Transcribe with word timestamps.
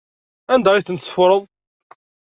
Anda 0.53 0.69
ay 0.73 0.83
tent-teffreḍ? 0.87 1.43